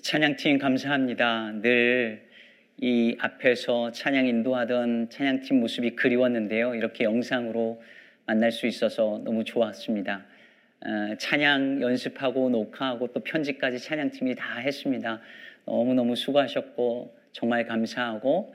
[0.00, 1.52] 찬양팀 감사합니다.
[1.62, 2.28] 늘
[2.80, 6.76] 이 앞에서 찬양 인도하던 찬양팀 모습이 그리웠는데요.
[6.76, 7.82] 이렇게 영상으로
[8.24, 10.24] 만날 수 있어서 너무 좋았습니다.
[10.86, 15.20] 어, 찬양 연습하고 녹화하고 또 편집까지 찬양팀이 다 했습니다.
[15.64, 18.54] 너무너무 수고하셨고 정말 감사하고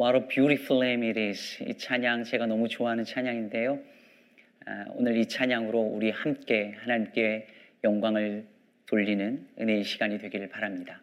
[0.00, 1.62] What a beautiful name it is.
[1.62, 3.74] 이 찬양 제가 너무 좋아하는 찬양인데요.
[3.74, 7.46] 어, 오늘 이 찬양으로 우리 함께 하나님께
[7.84, 8.44] 영광을
[8.92, 11.00] 돌리는 은혜의 시간이 되기를 바랍니다.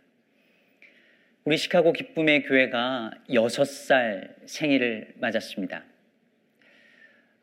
[1.44, 5.84] 우리 시카고 기쁨의 교회가 6살 생일을 맞았습니다.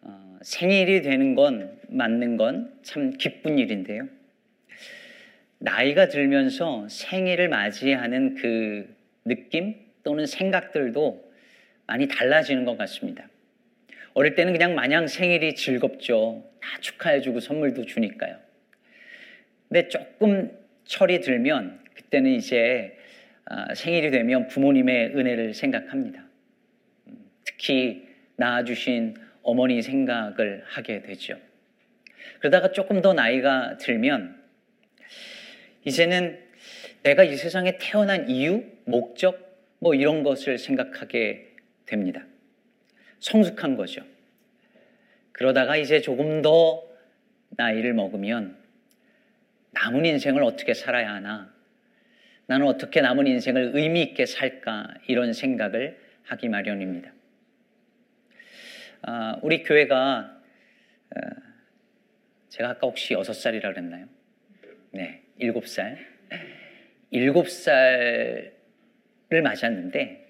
[0.02, 4.08] 어, 생일이 되는 건 맞는 건 참 기쁜 일인데요.
[5.58, 9.74] 나이가 들면서 생일을 맞이하는 그 느낌
[10.04, 11.32] 또는 생각들도
[11.88, 13.28] 많이 달라지는 것 같습니다.
[14.14, 16.48] 어릴 때는 그냥 마냥 생일이 즐겁죠.
[16.60, 18.45] 다 축하해주고 선물도 주니까요.
[19.68, 22.96] 근데 조금 철이 들면 그때는 이제
[23.44, 26.24] 아, 생일이 되면 부모님의 은혜를 생각합니다.
[27.06, 31.38] 음, 특히 낳아주신 어머니 생각을 하게 되죠.
[32.40, 34.42] 그러다가 조금 더 나이가 들면
[35.84, 36.38] 이제는
[37.04, 39.46] 내가 이 세상에 태어난 이유, 목적,
[39.78, 41.54] 뭐 이런 것을 생각하게
[41.86, 42.26] 됩니다.
[43.20, 44.02] 성숙한 거죠.
[45.30, 46.82] 그러다가 이제 조금 더
[47.50, 48.56] 나이를 먹으면
[49.82, 51.54] 남은 인생을 어떻게 살아야 하나?
[52.46, 54.94] 나는 어떻게 남은 인생을 의미 있게 살까?
[55.06, 57.12] 이런 생각을 하기 마련입니다.
[59.02, 60.40] 아, 우리 교회가
[61.14, 61.20] 어,
[62.48, 64.06] 제가 아까 혹시 여섯 살이라 그랬나요?
[64.92, 65.98] 네, 일곱 살.
[67.10, 68.52] 일곱 살을
[69.30, 70.26] 맞았는데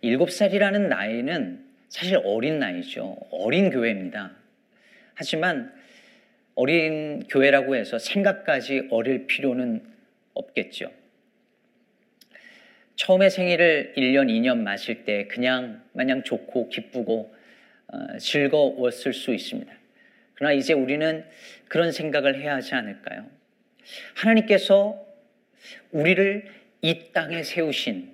[0.00, 3.16] 일곱 살이라는 나이는 사실 어린 나이죠.
[3.30, 4.32] 어린 교회입니다.
[5.14, 5.74] 하지만
[6.54, 9.82] 어린 교회라고 해서 생각까지 어릴 필요는
[10.34, 10.90] 없겠죠.
[12.96, 17.34] 처음에 생일을 1년, 2년 마실 때 그냥 마냥 좋고 기쁘고
[17.88, 19.72] 어, 즐거웠을 수 있습니다.
[20.34, 21.24] 그러나 이제 우리는
[21.68, 23.26] 그런 생각을 해야 하지 않을까요?
[24.14, 25.04] 하나님께서
[25.90, 26.46] 우리를
[26.82, 28.12] 이 땅에 세우신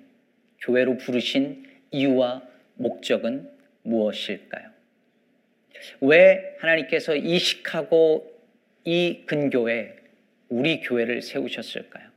[0.61, 2.43] 교회로 부르신 이유와
[2.75, 3.49] 목적은
[3.83, 4.69] 무엇일까요?
[6.01, 8.30] 왜 하나님께서 이 시카고
[8.83, 9.95] 이 근교에
[10.49, 12.09] 우리 교회를 세우셨을까요?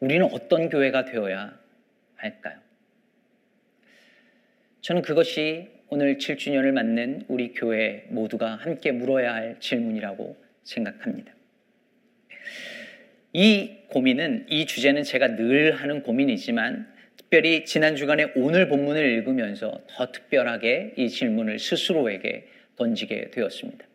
[0.00, 1.58] 우리는 어떤 교회가 되어야
[2.16, 2.58] 할까요?
[4.80, 11.34] 저는 그것이 오늘 7주년을 맞는 우리 교회 모두가 함께 물어야 할 질문이라고 생각합니다.
[13.32, 20.10] 이 고민은, 이 주제는 제가 늘 하는 고민이지만 특별히 지난 주간에 오늘 본문을 읽으면서 더
[20.10, 23.89] 특별하게 이 질문을 스스로에게 던지게 되었습니다.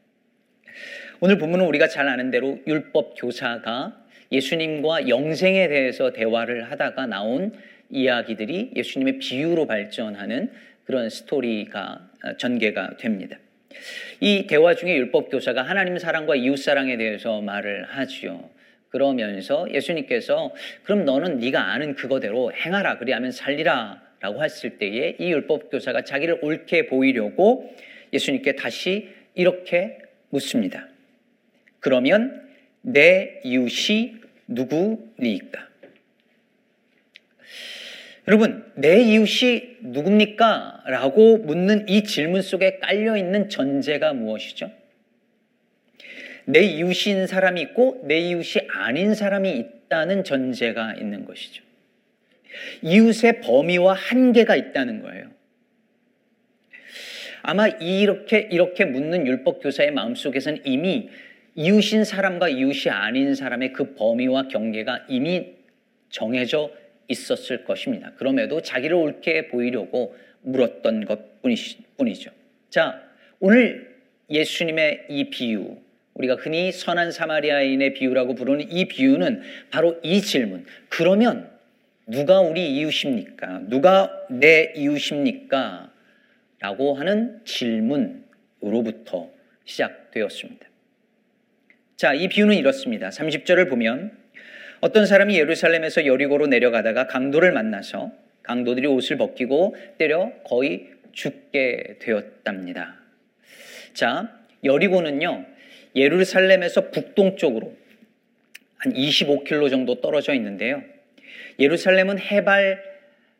[1.25, 3.99] 오늘 본문은 우리가 잘 아는 대로 율법 교사가
[4.31, 7.51] 예수님과 영생에 대해서 대화를 하다가 나온
[7.89, 10.51] 이야기들이 예수님의 비유로 발전하는
[10.83, 13.39] 그런 스토리가 전개가 됩니다.
[14.19, 18.47] 이 대화 중에 율법 교사가 하나님 사랑과 이웃 사랑에 대해서 말을 하지요.
[18.89, 20.53] 그러면서 예수님께서
[20.83, 26.85] 그럼 너는 네가 아는 그거대로 행하라 그리하면 살리라라고 했을 때에 이 율법 교사가 자기를 옳게
[26.85, 27.73] 보이려고
[28.13, 29.97] 예수님께 다시 이렇게
[30.29, 30.89] 묻습니다.
[31.85, 32.41] 그러면
[32.81, 34.15] 내 이웃이
[34.47, 35.69] 누구니까?
[38.27, 40.85] 여러분, 내 이웃이 누굽니까?
[40.87, 44.71] 라고 묻는 이 질문 속에 깔려 있는 전제가 무엇이죠?
[46.45, 51.63] 내 이웃인 사람이 있고 내 이웃이 아닌 사람이 있다는 전제가 있는 것이죠.
[52.81, 55.29] 이웃의 범위와 한계가 있다는 거예요.
[57.43, 61.11] 아마 이렇게 이렇게 묻는 율법 교사의 마음속에서는 이미
[61.55, 65.53] 이웃인 사람과 이웃이 아닌 사람의 그 범위와 경계가 이미
[66.09, 66.69] 정해져
[67.07, 68.11] 있었을 것입니다.
[68.17, 71.41] 그럼에도 자기를 옳게 보이려고 물었던 것
[71.97, 72.31] 뿐이죠.
[72.69, 73.01] 자,
[73.39, 73.95] 오늘
[74.29, 75.77] 예수님의 이 비유,
[76.13, 80.65] 우리가 흔히 선한 사마리아인의 비유라고 부르는 이 비유는 바로 이 질문.
[80.89, 81.49] 그러면
[82.07, 83.63] 누가 우리 이웃입니까?
[83.67, 85.91] 누가 내 이웃입니까?
[86.59, 89.29] 라고 하는 질문으로부터
[89.65, 90.74] 시작되었습니다.
[91.97, 93.07] 자, 이 비유는 이렇습니다.
[93.07, 94.11] 30절을 보면
[94.81, 98.11] 어떤 사람이 예루살렘에서 여리고로 내려가다가 강도를 만나서
[98.43, 102.97] 강도들이 옷을 벗기고 때려 거의 죽게 되었답니다.
[103.93, 105.45] 자, 여리고는요,
[105.95, 107.73] 예루살렘에서 북동쪽으로
[108.75, 110.83] 한 25km 정도 떨어져 있는데요.
[111.59, 112.83] 예루살렘은 해발,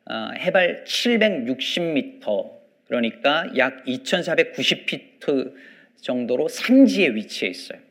[0.05, 2.51] 어, 해발 760m,
[2.87, 5.53] 그러니까 약 2490피트
[5.99, 7.84] 정도로 산지에 위치해 있어요.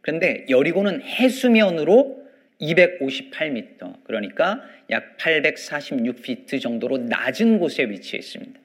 [0.00, 2.20] 그런데 여리고는 해수면으로
[2.60, 8.60] 258m, 그러니까 약 846피트 정도로 낮은 곳에 위치해 있습니다.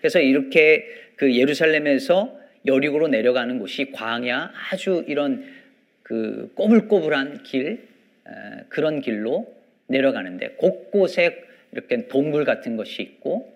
[0.00, 0.86] 그래서 이렇게
[1.16, 5.44] 그 예루살렘에서 여리고로 내려가는 곳이 광야 아주 이런
[6.02, 7.88] 그 꼬불꼬불한 길
[8.68, 9.52] 그런 길로
[9.88, 11.42] 내려가는데 곳곳에
[11.72, 13.52] 이렇게 동굴 같은 것이 있고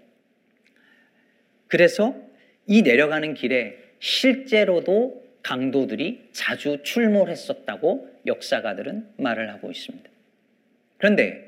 [1.69, 2.17] 그래서
[2.67, 10.11] 이 내려가는 길에 실제로도 강도들이 자주 출몰했었다고 역사가들은 말을 하고 있습니다.
[10.99, 11.47] 그런데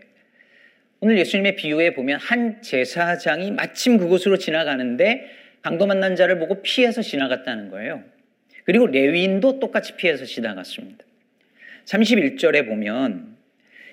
[1.01, 5.29] 오늘 예수님의 비유에 보면 한 제사장이 마침 그곳으로 지나가는데
[5.63, 8.05] 강도 만난 자를 보고 피해서 지나갔다는 거예요.
[8.63, 11.05] 그리고 레위인도 똑같이 피해서 지나갔습니다.
[11.87, 13.37] 31절에 보면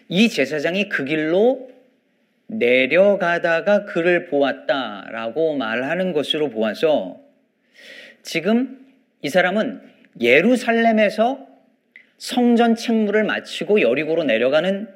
[0.10, 1.72] 이 제사장이 그 길로
[2.46, 7.20] 내려가다가 그를 보았다라고 말하는 것으로 보아서
[8.22, 8.86] 지금
[9.24, 11.48] 이 사람은 예루살렘에서
[12.18, 14.88] 성전 책무를 마치고 여리고로 내려가는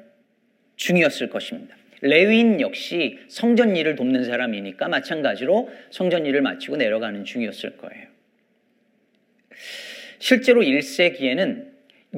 [0.76, 1.76] 중이었을 것입니다.
[2.02, 8.06] 레위인 역시 성전 일을 돕는 사람이니까 마찬가지로 성전 일을 마치고 내려가는 중이었을 거예요.
[10.18, 11.68] 실제로 1세기에는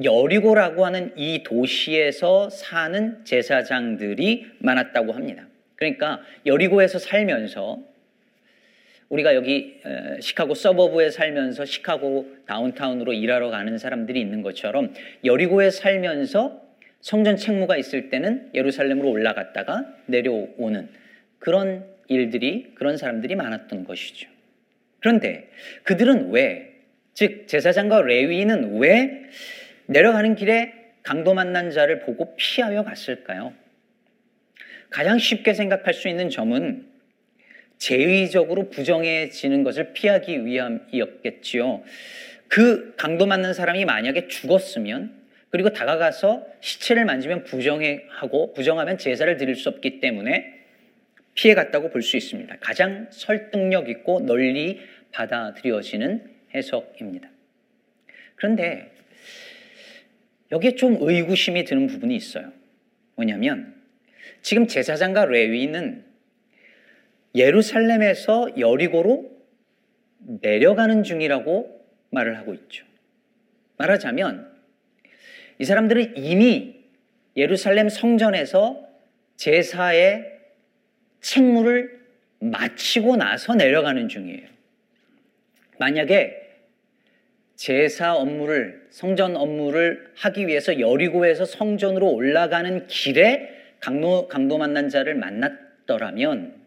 [0.03, 5.47] 여리고라고 하는 이 도시에서 사는 제사장들이 많았다고 합니다.
[5.75, 7.79] 그러니까 여리고에서 살면서
[9.13, 9.79] 우리가 여기
[10.19, 14.93] 시카고 서버브에 살면서 시카고 다운타운으로 일하러 가는 사람들이 있는 것처럼
[15.23, 16.61] 여리고에 살면서
[16.99, 20.89] 성전 책무가 있을 때는 예루살렘으로 올라갔다가 내려오는
[21.37, 24.29] 그런 일들이 그런 사람들이 많았던 것이죠.
[24.99, 25.49] 그런데
[25.83, 26.73] 그들은 왜,
[27.13, 29.25] 즉 제사장과 레위인은 왜
[29.85, 30.73] 내려가는 길에
[31.03, 33.53] 강도 만난 자를 보고 피하여 갔을까요?
[34.89, 36.92] 가장 쉽게 생각할 수 있는 점은
[37.83, 41.83] 제의적으로 부정해지는 것을 피하기 위함이었겠지요.
[42.47, 49.67] 그 강도 맞는 사람이 만약에 죽었으면 그리고 다가가서 시체를 만지면 부정하고 부정하면 제사를 드릴 수
[49.67, 50.61] 없기 때문에
[51.33, 52.55] 피해 갔다고 볼 수 있습니다.
[52.61, 54.79] 가장 설득력 있고 널리
[55.11, 56.23] 받아들여지는
[56.55, 57.29] 해석입니다.
[58.35, 58.93] 그런데
[60.53, 62.53] 여기에 좀 의구심이 드는 부분이 있어요.
[63.15, 63.75] 뭐냐면
[64.41, 66.12] 지금 제사장과 레위는
[67.35, 69.31] 예루살렘에서 여리고로
[70.41, 72.85] 내려가는 중이라고 말을 하고 있죠.
[73.77, 74.51] 말하자면
[75.59, 76.83] 이 사람들은 이미
[77.35, 78.87] 예루살렘 성전에서
[79.37, 80.39] 제사의
[81.21, 82.01] 책무를
[82.39, 84.47] 마치고 나서 내려가는 중이에요.
[85.79, 86.41] 만약에
[87.55, 93.49] 제사 업무를 성전 업무를 하기 위해서 여리고에서 성전으로 올라가는 길에
[93.79, 96.62] 강도 강도 만난 자를 만났더라면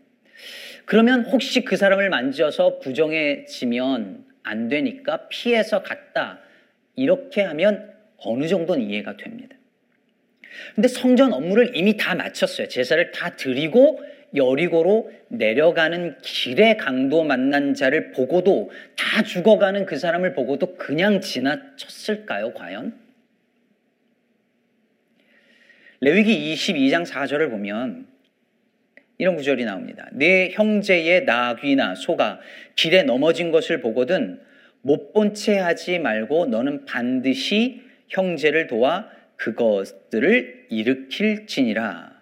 [0.86, 6.38] 그러면 혹시 그 사람을 만져서 부정해지면 안 되니까 피해서 갔다.
[6.94, 9.56] 이렇게 하면 어느 정도는 이해가 됩니다.
[10.74, 12.68] 근데 성전 업무를 이미 다 마쳤어요.
[12.68, 14.00] 제사를 다 드리고
[14.34, 22.94] 여리고로 내려가는 길에 강도 만난 자를 보고도 다 죽어가는 그 사람을 보고도 그냥 지나쳤을까요, 과연?
[26.00, 28.06] 레위기 22장 4절을 보면
[29.18, 30.08] 이런 구절이 나옵니다.
[30.12, 32.40] 내 형제의 나귀나 소가
[32.74, 34.40] 길에 넘어진 것을 보거든
[34.82, 42.14] 못 본 채 하지 말고 너는 반드시 형제를 도와 그것들을 일으킬지니라.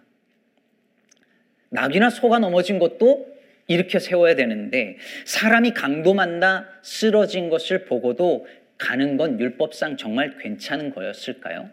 [1.70, 3.34] 나귀나 소가 넘어진 것도
[3.66, 8.46] 일으켜 세워야 되는데 사람이 강도 만나 쓰러진 것을 보고도
[8.78, 11.70] 가는 건 율법상 정말 괜찮은 거였을까요?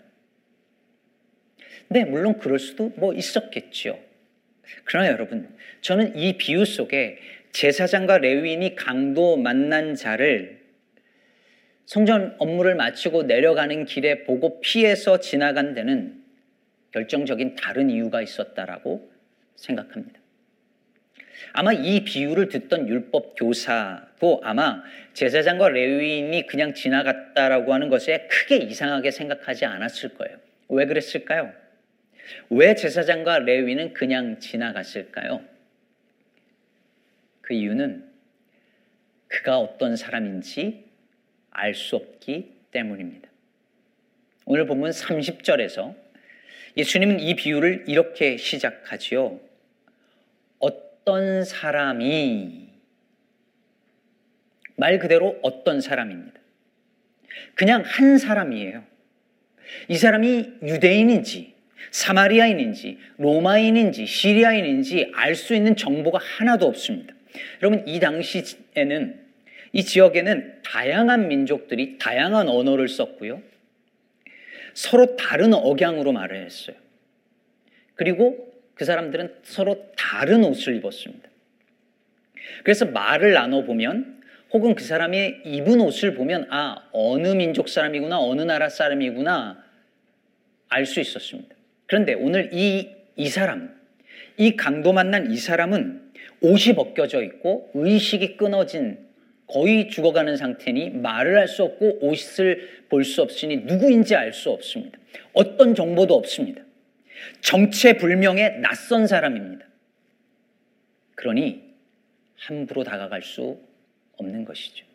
[1.89, 3.99] 네, 물론 그럴 수도 뭐 있었겠죠.
[4.83, 5.49] 그러나 여러분,
[5.81, 7.19] 저는 이 비유 속에
[7.51, 10.61] 제사장과 레위인이 강도 만난 자를
[11.85, 16.23] 성전 업무를 마치고 내려가는 길에 보고 피해서 지나간 데는
[16.91, 19.11] 결정적인 다른 이유가 있었다라고
[19.55, 20.19] 생각합니다.
[21.53, 29.11] 아마 이 비유를 듣던 율법 교사도 아마 제사장과 레위인이 그냥 지나갔다라고 하는 것에 크게 이상하게
[29.11, 30.37] 생각하지 않았을 거예요.
[30.69, 31.51] 왜 그랬을까요?
[32.49, 35.41] 왜 제사장과 레위는 그냥 지나갔을까요?
[37.41, 38.09] 그 이유는
[39.27, 40.85] 그가 어떤 사람인지
[41.51, 43.29] 알 수 없기 때문입니다.
[44.45, 45.95] 오늘 본문 30절에서
[46.77, 49.39] 예수님은 이 비유를 이렇게 시작하지요.
[50.59, 52.69] 어떤 사람이
[54.75, 56.39] 말 그대로 어떤 사람입니다.
[57.55, 58.83] 그냥 한 사람이에요.
[59.89, 61.55] 이 사람이 유대인인지
[61.89, 67.13] 사마리아인인지 로마인인지 시리아인인지 알 수 있는 정보가 하나도 없습니다.
[67.61, 69.19] 여러분 이 당시에는
[69.73, 73.41] 이 지역에는 다양한 민족들이 다양한 언어를 썼고요.
[74.73, 76.75] 서로 다른 억양으로 말을 했어요.
[77.95, 81.29] 그리고 그 사람들은 서로 다른 옷을 입었습니다.
[82.63, 84.21] 그래서 말을 나눠보면
[84.51, 89.63] 혹은 그 사람이 입은 옷을 보면 아, 어느 민족 사람이구나, 어느 나라 사람이구나
[90.69, 91.55] 알 수 있었습니다.
[91.91, 93.77] 그런데 오늘 이, 이 사람,
[94.37, 98.97] 이 강도 만난 이 사람은 옷이 벗겨져 있고 의식이 끊어진
[99.45, 104.97] 거의 죽어가는 상태니 말을 할 수 없고 옷을 볼 수 없으니 누구인지 알 수 없습니다.
[105.33, 106.63] 어떤 정보도 없습니다.
[107.41, 109.65] 정체불명의 낯선 사람입니다.
[111.15, 111.73] 그러니
[112.37, 113.59] 함부로 다가갈 수
[114.15, 114.85] 없는 것이죠.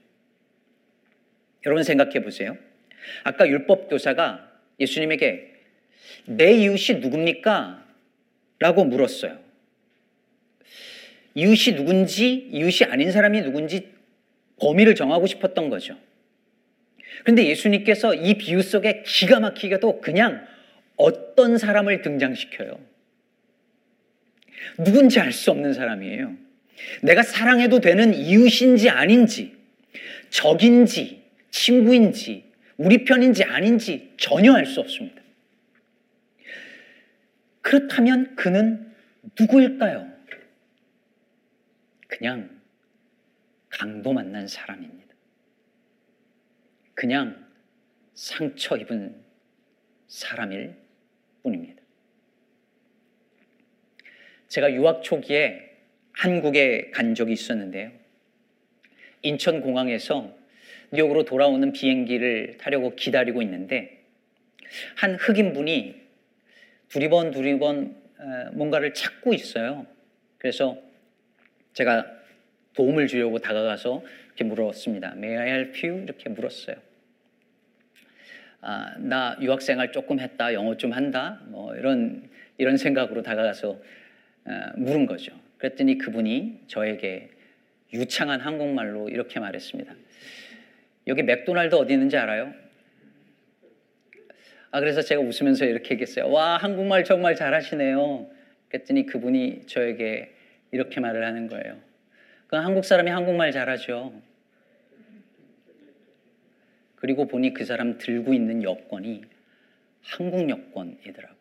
[1.66, 2.56] 여러분 생각해 보세요.
[3.22, 4.50] 아까 율법 교사가
[4.80, 5.55] 예수님에게
[6.26, 7.84] 내 이웃이 누굽니까?
[8.58, 9.38] 라고 물었어요.
[11.34, 13.88] 이웃이 누군지, 이웃이 아닌 사람이 누군지
[14.58, 15.96] 범위를 정하고 싶었던 거죠.
[17.22, 20.46] 그런데 예수님께서 이 비유 속에 기가 막히게도 그냥
[20.96, 22.78] 어떤 사람을 등장시켜요.
[24.78, 26.34] 누군지 알 수 없는 사람이에요.
[27.02, 29.54] 내가 사랑해도 되는 이웃인지 아닌지,
[30.30, 32.44] 적인지, 친구인지,
[32.76, 35.22] 우리 편인지 아닌지 전혀 알 수 없습니다.
[37.66, 38.94] 그렇다면 그는
[39.36, 40.08] 누구일까요?
[42.06, 42.60] 그냥
[43.68, 45.12] 강도 만난 사람입니다.
[46.94, 47.44] 그냥
[48.14, 49.20] 상처 입은
[50.06, 50.76] 사람일
[51.42, 51.82] 뿐입니다.
[54.46, 55.76] 제가 유학 초기에
[56.12, 57.90] 한국에 간 적이 있었는데요.
[59.22, 60.32] 인천공항에서
[60.92, 64.04] 뉴욕으로 돌아오는 비행기를 타려고 기다리고 있는데
[64.94, 66.05] 한 흑인분이
[66.88, 69.86] 두리번 두리번 어, 뭔가를 찾고 있어요.
[70.38, 70.78] 그래서
[71.72, 72.06] 제가
[72.74, 75.14] 도움을 주려고 다가가서 이렇게 물었습니다.
[75.16, 76.02] May I help you?
[76.02, 76.76] 이렇게 물었어요.
[78.60, 82.28] 아, 나 유학생활 조금 했다, 영어 좀 한다, 뭐 이런
[82.58, 85.32] 이런 생각으로 다가가서 어, 물은 거죠.
[85.58, 87.30] 그랬더니 그분이 저에게
[87.92, 89.94] 유창한 한국말로 이렇게 말했습니다.
[91.06, 92.52] 여기 맥도날드 어디 있는지 알아요?
[94.76, 96.30] 아, 그래서 제가 웃으면서 이렇게 얘기했어요.
[96.30, 98.28] 와, 한국말 정말 잘하시네요.
[98.68, 100.34] 그랬더니 그분이 저에게
[100.70, 101.80] 이렇게 말을 하는 거예요.
[102.46, 104.12] 그 한국 사람이 한국말 잘하죠.
[106.96, 109.22] 그리고 보니 그 사람 들고 있는 여권이
[110.02, 111.38] 한국 여권이더라고요.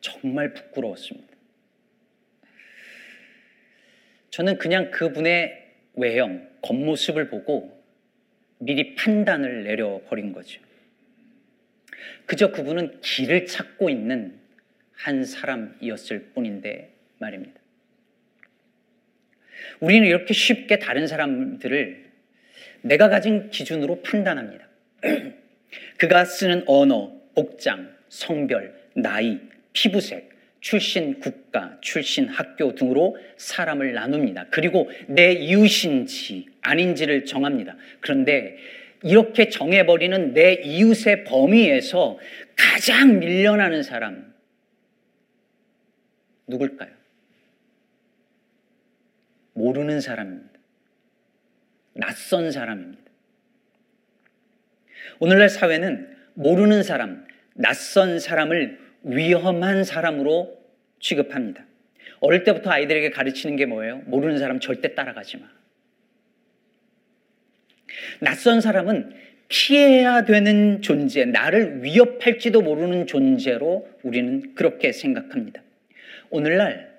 [0.00, 1.36] 정말 부끄러웠습니다.
[4.30, 7.75] 저는 그냥 그분의 외형, 겉모습을 보고
[8.58, 10.60] 미리 판단을 내려버린 거죠.
[12.26, 14.38] 그저 그분은 길을 찾고 있는
[14.92, 17.60] 한 사람이었을 뿐인데 말입니다.
[19.80, 22.06] 우리는 이렇게 쉽게 다른 사람들을
[22.82, 24.66] 내가 가진 기준으로 판단합니다.
[25.98, 29.40] 그가 쓰는 언어, 복장, 성별, 나이,
[29.72, 30.35] 피부색,
[30.66, 34.46] 출신 국가, 출신 학교 등으로 사람을 나눕니다.
[34.50, 37.76] 그리고 내 이웃인지 아닌지를 정합니다.
[38.00, 38.56] 그런데
[39.04, 42.18] 이렇게 정해버리는 내 이웃의 범위에서
[42.56, 44.34] 가장 밀려나는 사람,
[46.48, 46.90] 누굴까요?
[49.52, 50.58] 모르는 사람입니다.
[51.94, 53.04] 낯선 사람입니다.
[55.20, 60.58] 오늘날 사회는 모르는 사람, 낯선 사람을 위험한 사람으로
[61.00, 61.64] 취급합니다.
[62.20, 64.02] 어릴 때부터 아이들에게 가르치는 게 뭐예요?
[64.06, 65.46] 모르는 사람 절대 따라가지 마.
[68.20, 69.14] 낯선 사람은
[69.48, 75.62] 피해야 되는 존재, 나를 위협할지도 모르는 존재로 우리는 그렇게 생각합니다.
[76.30, 76.96] 오늘날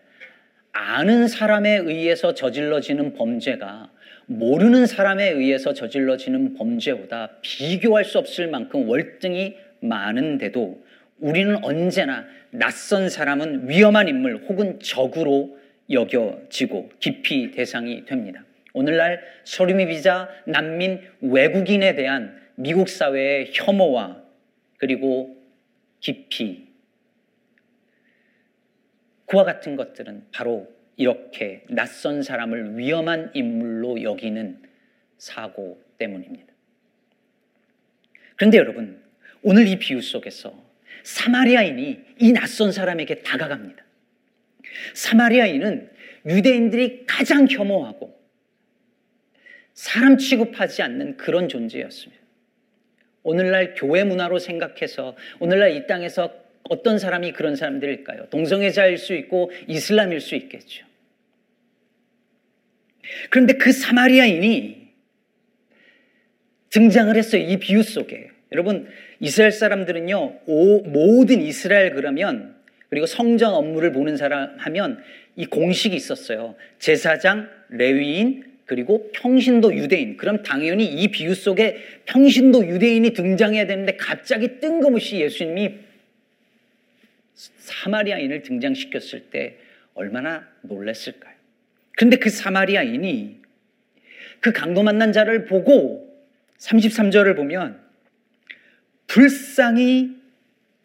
[0.71, 3.91] 아는 사람에 의해서 저질러지는 범죄가
[4.27, 10.85] 모르는 사람에 의해서 저질러지는 범죄보다 비교할 수 없을 만큼 월등히 많은데도
[11.19, 15.57] 우리는 언제나 낯선 사람은 위험한 인물 혹은 적으로
[15.89, 18.43] 여겨지고 깊이 대상이 됩니다.
[18.73, 24.23] 오늘날 소리미 비자 난민 외국인에 대한 미국 사회의 혐오와
[24.77, 25.35] 그리고
[25.99, 26.67] 깊이
[29.25, 34.61] 그와 같은 것들은 바로 이렇게 낯선 사람을 위험한 인물로 여기는
[35.17, 36.53] 사고 때문입니다.
[38.35, 39.01] 그런데 여러분,
[39.41, 40.66] 오늘 이 비유 속에서
[41.03, 43.83] 사마리아인이 이 낯선 사람에게 다가갑니다.
[44.93, 45.89] 사마리아인은
[46.25, 48.17] 유대인들이 가장 혐오하고
[49.73, 52.21] 사람 취급하지 않는 그런 존재였습니다.
[53.23, 58.27] 오늘날 교회 문화로 생각해서 오늘날 이 땅에서 어떤 사람이 그런 사람들일까요?
[58.29, 60.85] 동성애자일 수 있고 이슬람일 수 있겠죠.
[63.29, 64.87] 그런데 그 사마리아인이
[66.69, 67.41] 등장을 했어요.
[67.41, 68.29] 이 비유 속에.
[68.51, 68.87] 여러분,
[69.19, 72.55] 이스라엘 사람들은요, 오, 모든 이스라엘 그러면,
[72.89, 75.03] 그리고 성전 업무를 보는 사람 하면
[75.35, 76.55] 이 공식이 있었어요.
[76.79, 80.17] 제사장, 레위인, 그리고 평신도 유대인.
[80.17, 85.75] 그럼 당연히 이 비유 속에 평신도 유대인이 등장해야 되는데 갑자기 뜬금없이 예수님이
[87.33, 89.57] 사마리아인을 등장시켰을 때
[89.93, 91.33] 얼마나 놀랐을까요?
[91.95, 93.41] 그런데 그 사마리아인이
[94.41, 96.07] 그 강도 만난 자를 보고
[96.59, 97.86] 33절을 보면
[99.17, 100.15] 불쌍히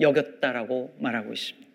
[0.01, 1.69] 여겼다라고 말하고 있습니다.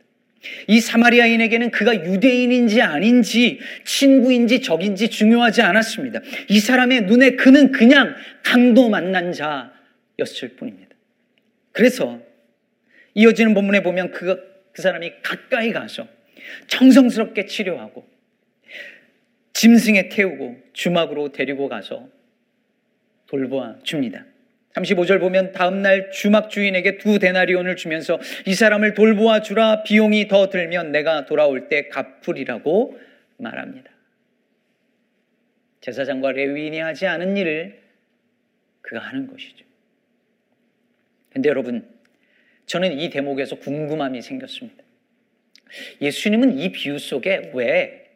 [0.67, 6.21] 이 사마리아인에게는 그가 유대인인지 아닌지 친구인지 적인지 중요하지 않았습니다.
[6.49, 10.95] 이 사람의 눈에 그는 그냥 강도 만난 자였을 뿐입니다.
[11.73, 12.19] 그래서
[13.13, 16.07] 이어지는 본문에 보면 그, 그 사람이 가까이 가서
[16.65, 18.07] 정성스럽게 치료하고
[19.53, 22.09] 짐승에 태우고 주막으로 데리고 가서
[23.27, 24.25] 돌보아 줍니다.
[24.77, 30.91] 35절 보면 다음날 주막 주인에게 두 데나리온을 주면서 이 사람을 돌보아 주라 비용이 더 들면
[30.91, 33.00] 내가 돌아올 때 갚으리라고
[33.38, 33.91] 말합니다.
[35.81, 37.81] 제사장과 레위인이 하지 않은 일을
[38.81, 39.65] 그가 하는 것이죠.
[41.31, 41.88] 근데 여러분,
[42.65, 44.84] 저는 이 대목에서 궁금함이 생겼습니다.
[46.01, 48.10] 예수님은 이 비유 속에 왜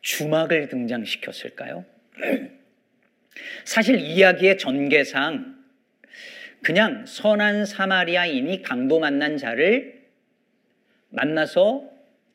[0.00, 1.84] 주막을 등장시켰을까요?
[3.64, 5.54] 사실 이야기의 전개상
[6.62, 10.02] 그냥 선한 사마리아인이 강도 만난 자를
[11.10, 11.84] 만나서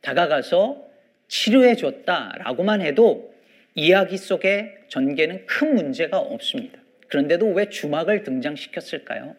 [0.01, 0.87] 다가가서
[1.27, 3.33] 치료해 줬다라고만 해도
[3.75, 6.79] 이야기 속에 전개는 큰 문제가 없습니다.
[7.07, 9.35] 그런데도 왜 주막을 등장시켰을까요?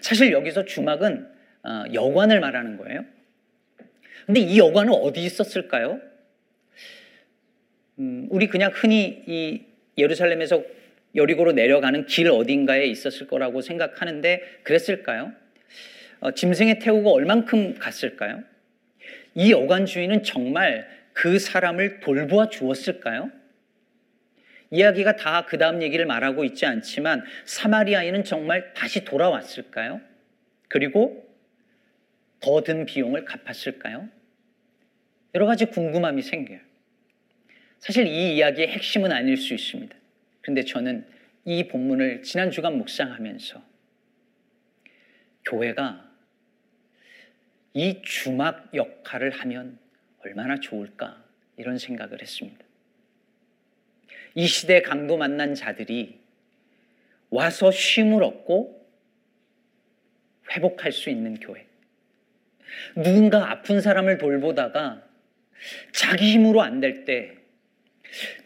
[0.00, 1.28] 사실 여기서 주막은
[1.64, 3.04] 어, 여관을 말하는 거예요.
[4.24, 6.00] 근데 이 여관은 어디 있었을까요?
[7.98, 9.62] 음, 우리 그냥 흔히 이
[9.98, 10.62] 예루살렘에서
[11.14, 15.32] 여리고로 내려가는 길 어딘가에 있었을 거라고 생각하는데 그랬을까요?
[16.20, 18.42] 어, 짐승에 태우고 얼만큼 갔을까요?
[19.34, 23.30] 이 여관 주인은 정말 그 사람을 돌보아 주었을까요?
[24.70, 30.00] 이야기가 다 그 다음 얘기를 말하고 있지 않지만 사마리아인은 정말 다시 돌아왔을까요?
[30.68, 31.24] 그리고
[32.40, 34.08] 더 든 비용을 갚았을까요?
[35.34, 36.58] 여러 가지 궁금함이 생겨요.
[37.86, 39.96] 사실 이 이야기의 핵심은 아닐 수 있습니다.
[40.40, 41.06] 그런데 저는
[41.44, 43.62] 이 본문을 지난 주간 묵상하면서
[45.44, 46.04] 교회가
[47.74, 49.78] 이 주막 역할을 하면
[50.18, 51.22] 얼마나 좋을까
[51.56, 52.64] 이런 생각을 했습니다.
[54.34, 56.18] 이 시대 강도 만난 자들이
[57.30, 58.84] 와서 쉼을 얻고
[60.50, 61.66] 회복할 수 있는 교회.
[62.96, 65.06] 누군가 아픈 사람을 돌보다가
[65.92, 67.45] 자기 힘으로 안 될 때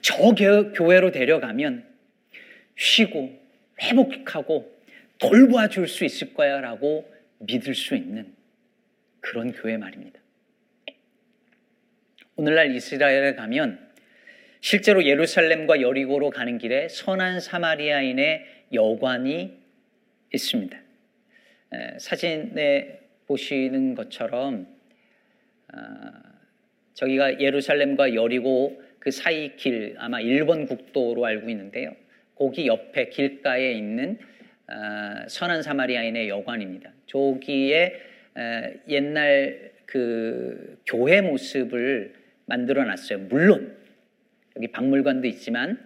[0.00, 1.86] 저 교회로 데려가면
[2.76, 3.38] 쉬고
[3.82, 4.80] 회복하고
[5.18, 8.34] 돌보아 줄 수 있을 거야 라고 믿을 수 있는
[9.20, 10.18] 그런 교회 말입니다.
[12.36, 13.90] 오늘날 이스라엘에 가면
[14.62, 19.58] 실제로 예루살렘과 여리고로 가는 길에 선한 사마리아인의 여관이
[20.32, 20.78] 있습니다.
[21.98, 24.66] 사진에 보시는 것처럼
[25.68, 26.22] 아,
[26.94, 31.96] 저기가 예루살렘과 여리고 그 사이 길 아마 1번 국도로 알고 있는데요.
[32.36, 34.18] 거기 옆에 길가에 있는
[34.68, 36.92] 어, 선한 사마리아인의 여관입니다.
[37.06, 38.00] 저기에
[38.36, 42.14] 어, 옛날 그 교회 모습을
[42.46, 43.20] 만들어 놨어요.
[43.20, 43.76] 물론
[44.56, 45.78] 여기 박물관도 있지만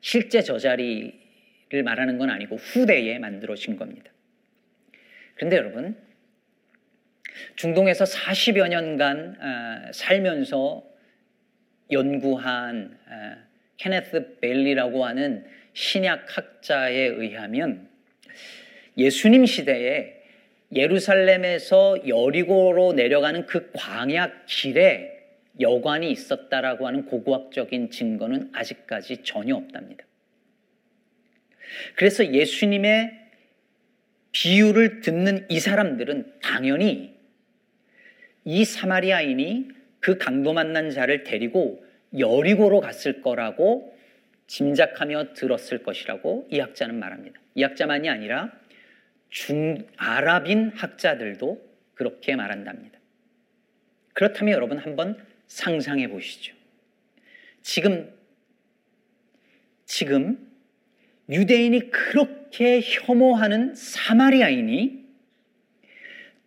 [0.00, 4.12] 실제 저 자리를 말하는 건 아니고 후대에 만들어진 겁니다.
[5.34, 5.96] 그런데 여러분
[7.56, 10.89] 중동에서 40여 년간 어, 살면서
[11.90, 12.98] 연구한
[13.76, 17.88] 케네스 벨리라고 하는 신약학자에 의하면
[18.96, 20.20] 예수님 시대에
[20.72, 25.18] 예루살렘에서 여리고로 내려가는 그 광야 길에
[25.58, 30.04] 여관이 있었다라고 하는 고고학적인 증거는 아직까지 전혀 없답니다.
[31.96, 33.18] 그래서 예수님의
[34.32, 37.14] 비유를 듣는 이 사람들은 당연히
[38.44, 41.84] 이 사마리아인이 그 강도 만난 자를 데리고
[42.18, 43.96] 여리고로 갔을 거라고
[44.46, 47.40] 짐작하며 들었을 것이라고 이 학자는 말합니다.
[47.54, 48.50] 이 학자만이 아니라
[49.28, 52.98] 중 아랍인 학자들도 그렇게 말한답니다.
[54.12, 56.54] 그렇다면 여러분 한번 상상해 보시죠.
[57.62, 58.12] 지금
[59.84, 60.50] 지금
[61.28, 64.99] 유대인이 그렇게 혐오하는 사마리아인이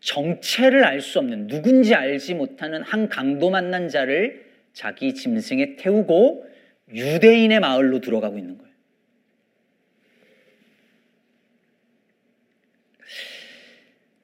[0.04, 6.46] 정체를 알 수 없는 누군지 알지 못하는 한 강도 만난 자를 자기 짐승에 태우고
[6.94, 8.74] 유대인의 마을로 들어가고 있는 거예요.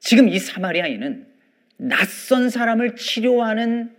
[0.00, 1.26] 지금 이 사마리아인은
[1.78, 3.96] 낯선 사람을 치료하는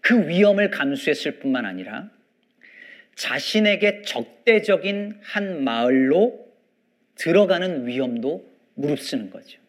[0.00, 2.10] 그 위험을 감수했을 뿐만 아니라
[3.14, 6.52] 자신에게 적대적인 한 마을로
[7.14, 9.63] 들어가는 위험도 무릅쓰는 거죠.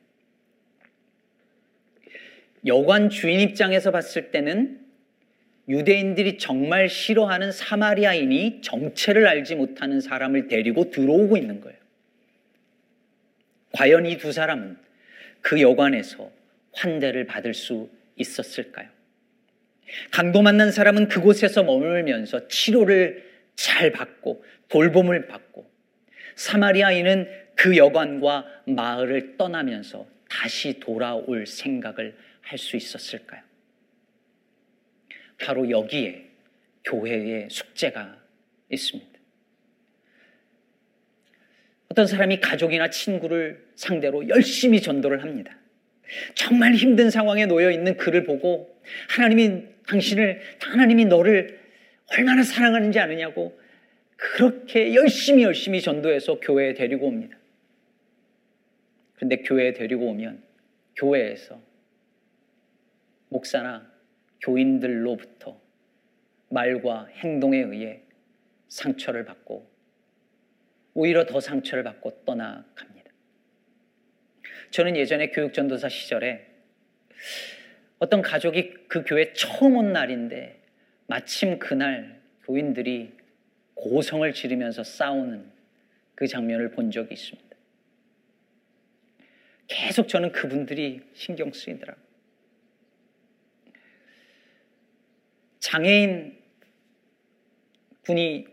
[2.66, 4.80] 여관 주인 입장에서 봤을 때는
[5.68, 11.78] 유대인들이 정말 싫어하는 사마리아인이 정체를 알지 못하는 사람을 데리고 들어오고 있는 거예요.
[13.72, 14.78] 과연 이 두 사람은
[15.42, 16.32] 그 여관에서
[16.74, 18.88] 환대를 받을 수 있었을까요?
[20.12, 23.24] 강도 만난 사람은 그곳에서 머물면서 치료를
[23.56, 25.70] 잘 받고 돌봄을 받고
[26.36, 33.42] 사마리아인은 그 여관과 마을을 떠나면서 다시 돌아올 생각을 할 수 있었을까요?
[35.40, 36.30] 바로 여기에
[36.86, 38.22] 교회의 숙제가
[38.70, 39.20] 있습니다.
[41.90, 45.58] 어떤 사람이 가족이나 친구를 상대로 열심히 전도를 합니다.
[46.36, 48.80] 정말 힘든 상황에 놓여 있는 그를 보고
[49.10, 51.60] 하나님이 당신을, 하나님이 너를
[52.12, 53.60] 얼마나 사랑하는지 아느냐고
[54.18, 57.38] 그렇게 열심히 열심히 전도해서 교회에 데리고 옵니다.
[59.16, 60.44] 그런데 교회에 데리고 오면
[60.96, 61.60] 교회에서
[63.36, 63.92] 목사나
[64.42, 65.60] 교인들로부터
[66.50, 68.02] 말과 행동에 의해
[68.70, 69.70] 상처를 받고
[70.94, 73.12] 오히려 더 상처를 받고 떠나갑니다.
[74.72, 76.48] 저는 예전에 교육전도사 시절에
[78.00, 80.62] 어떤 가족이 그 교회 처음 온 날인데
[81.08, 83.14] 마침 그날 교인들이
[83.74, 85.52] 고성을 지르면서 싸우는
[86.16, 87.56] 그 장면을 본 적이 있습니다.
[89.68, 92.05] 계속 저는 그분들이 신경 쓰이더라고요.
[95.66, 96.38] 장애인
[98.04, 98.46] 분이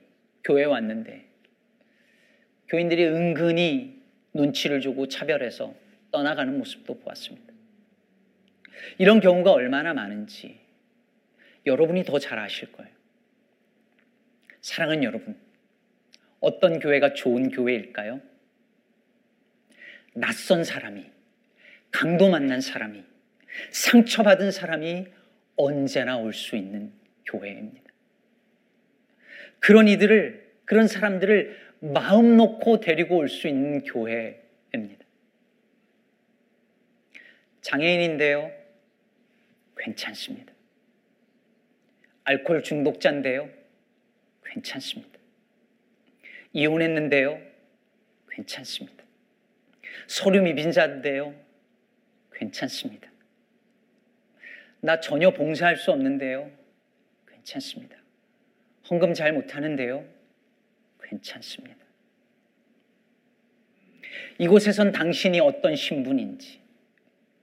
[0.45, 1.29] 교회에 왔는데
[2.69, 5.75] 교인들이 은근히 눈치를 주고 차별해서
[6.11, 7.53] 떠나가는 모습도 보았습니다.
[8.97, 10.59] 이런 경우가 얼마나 많은지
[11.67, 12.91] 여러분이 더 잘 아실 거예요.
[14.63, 15.39] 사랑하는 여러분,
[16.41, 18.23] 어떤 교회가 좋은 교회일까요?
[20.15, 21.05] 낯선 사람이,
[21.91, 23.05] 강도 만난 사람이,
[23.71, 25.09] 상처받은 사람이
[25.57, 27.91] 언제나 올 수 있는 교회입니다.
[29.61, 35.05] 그런 이들을, 그런 사람들을 마음 놓고 데리고 올 수 있는 교회입니다.
[37.61, 38.51] 장애인인데요.
[39.77, 40.53] 괜찮습니다.
[42.25, 43.49] 알코올 중독자인데요.
[44.45, 45.19] 괜찮습니다.
[46.53, 47.41] 이혼했는데요.
[48.31, 49.05] 괜찮습니다.
[50.07, 51.35] 소름이 빈자인데요.
[52.33, 53.11] 괜찮습니다.
[54.81, 56.51] 나 전혀 봉사할 수 없는데요.
[57.43, 57.97] 괜찮습니다.
[58.89, 60.05] 헌금 잘 못하는데요.
[61.03, 61.77] 괜찮습니다.
[64.39, 66.61] 이곳에선 당신이 어떤 신분인지,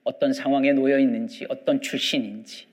[0.04, 2.68] 어떤 상황에 놓여 있는지, 어떤 출신인지,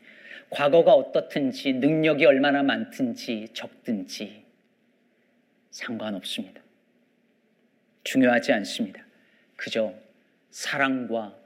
[0.51, 4.45] 과거가 어떻든지, 능력이 얼마나 많든지, 적든지
[5.71, 6.63] 상관없습니다.
[8.05, 9.05] 중요하지 않습니다.
[9.57, 9.95] 그저
[10.51, 11.37] 사랑과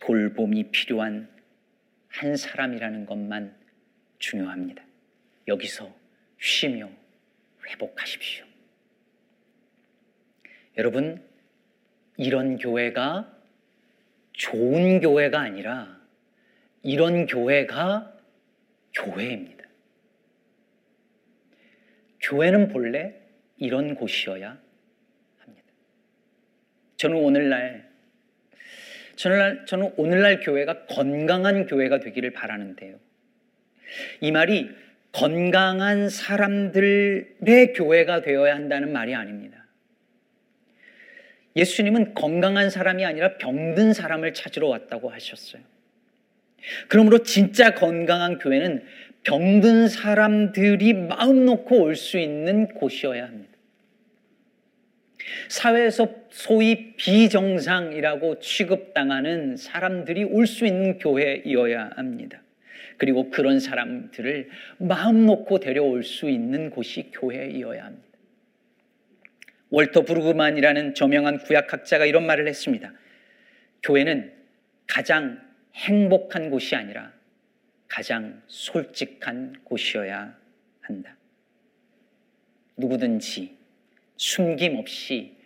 [0.00, 1.28] 돌봄이 필요한
[2.08, 3.54] 한 사람이라는 것만
[4.18, 4.85] 중요합니다.
[5.48, 5.94] 여기서
[6.38, 6.90] 쉬며
[7.68, 8.44] 회복하십시오.
[10.76, 11.22] 여러분,
[12.16, 13.32] 이런 교회가
[14.32, 16.00] 좋은 교회가 아니라
[16.82, 18.14] 이런 교회가
[18.94, 19.64] 교회입니다.
[22.20, 23.14] 교회는 본래
[23.56, 24.60] 이런 곳이어야
[25.38, 25.72] 합니다.
[26.96, 27.86] 저는 오늘날
[29.16, 33.00] 저는, 저는 오늘날 교회가 건강한 교회가 되기를 바라는데요.
[34.20, 34.70] 이 말이
[35.12, 39.66] 건강한 사람들의 교회가 되어야 한다는 말이 아닙니다.
[41.56, 45.62] 예수님은 건강한 사람이 아니라 병든 사람을 찾으러 왔다고 하셨어요.
[46.88, 48.84] 그러므로 진짜 건강한 교회는
[49.24, 53.52] 병든 사람들이 마음 놓고 올 수 있는 곳이어야 합니다.
[55.48, 62.42] 사회에서 소위 비정상이라고 취급당하는 사람들이 올 수 있는 교회이어야 합니다.
[62.98, 68.06] 그리고 그런 사람들을 마음 놓고 데려올 수 있는 곳이 교회이어야 합니다.
[69.70, 72.92] 월터 브루그만이라는 저명한 구약학자가 이런 말을 했습니다.
[73.82, 74.32] 교회는
[74.86, 75.40] 가장
[75.74, 77.12] 행복한 곳이 아니라
[77.88, 80.36] 가장 솔직한 곳이어야
[80.80, 81.16] 한다.
[82.76, 83.56] 누구든지
[84.16, 85.36] 숨김 없이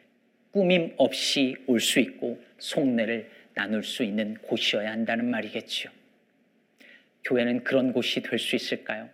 [0.53, 5.91] 꾸밈 없이 올 수 있고 속내를 나눌 수 있는 곳이어야 한다는 말이겠지요.
[7.31, 9.09] 교회는 그런 곳이 될 수 있을까요?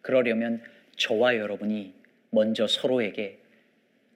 [0.00, 0.62] 그러려면
[0.96, 1.92] 저와 여러분이
[2.30, 3.38] 먼저 서로에게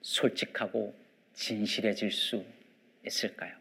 [0.00, 0.94] 솔직하고
[1.34, 2.44] 진실해질 수
[3.06, 3.54] 있을까요?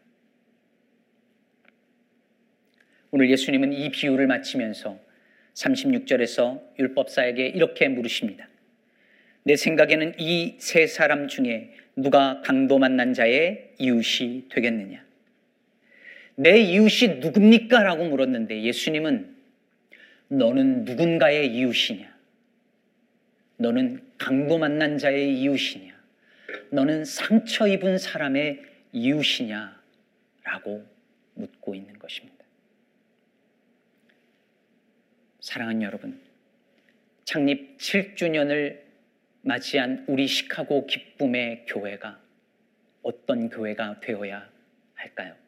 [3.12, 4.97] 오늘 예수님은 이 비유를 마치면서
[5.56, 8.47] 36절에서 율법사에게 이렇게 물으십니다.
[9.43, 15.06] 내 생각에는 이 세 사람 중에 누가 강도 만난 자의 이웃이 되겠느냐?
[16.36, 17.84] 내 이웃이 누굽니까?
[17.84, 19.36] 라고 물었는데 예수님은
[20.30, 22.12] 너는 누군가의 이웃이냐?
[23.58, 25.93] 너는 강도 만난 자의 이웃이냐?
[26.72, 29.82] 너는 상처 입은 사람의 이웃이냐?
[30.43, 30.86] 라고
[31.36, 32.43] 묻고 있는 것입니다.
[35.39, 36.19] 사랑하는 여러분,
[37.26, 38.82] 창립 7주년을
[39.41, 42.19] 맞이한 우리 시카고 기쁨의 교회가
[43.02, 44.50] 어떤 교회가 되어야
[44.93, 45.42] 할까요?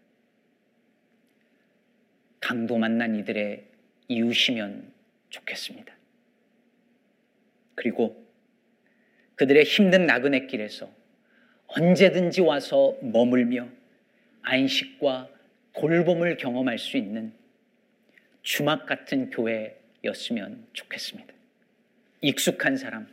[2.46, 3.64] 강도 만난 이들의
[4.08, 4.94] 이웃이면
[5.30, 5.92] 좋겠습니다.
[7.74, 8.24] 그리고
[9.34, 10.88] 그들의 힘든 나그네 길에서
[11.66, 13.68] 언제든지 와서 머물며
[14.44, 15.28] 안식과
[15.74, 17.34] 돌봄을 경험할 수 있는
[18.44, 21.34] 주막 같은 교회였으면 좋겠습니다.
[22.22, 23.08] 익숙한 사람,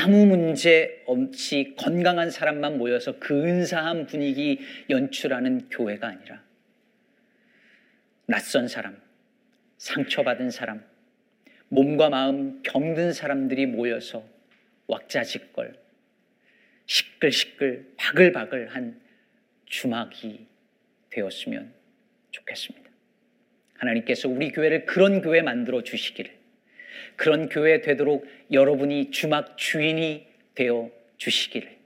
[0.00, 6.51] 아무 문제 없이 건강한 사람만 모여서 근사한 분위기 연출하는 교회가 아니라
[8.32, 8.98] 낯선 사람,
[9.76, 10.82] 상처받은 사람,
[11.68, 14.26] 몸과 마음 병든 사람들이 모여서
[14.86, 15.78] 왁자지껄,
[16.86, 18.98] 시끌시끌, 바글바글한
[19.66, 20.46] 주막이
[21.10, 21.74] 되었으면
[22.30, 22.90] 좋겠습니다.
[23.74, 26.34] 하나님께서 우리 교회를 그런 교회 만들어 주시기를
[27.16, 31.76] 그런 교회 되도록 여러분이 주막 주인이 되어 주시기를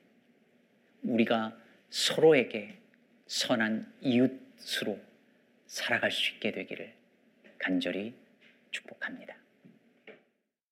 [1.02, 1.58] 우리가
[1.90, 2.76] 서로에게
[3.26, 5.06] 선한 이웃으로
[5.66, 6.94] 살아갈 수 있게 되기를
[7.58, 8.14] 간절히
[8.70, 9.35] 축복합니다.